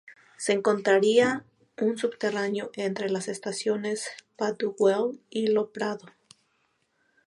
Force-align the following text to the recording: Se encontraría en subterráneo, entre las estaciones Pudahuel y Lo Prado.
Se 0.35 0.53
encontraría 0.53 1.45
en 1.77 1.95
subterráneo, 1.95 2.71
entre 2.73 3.11
las 3.11 3.27
estaciones 3.27 4.09
Pudahuel 4.35 5.19
y 5.29 5.45
Lo 5.51 5.69
Prado. 5.71 6.07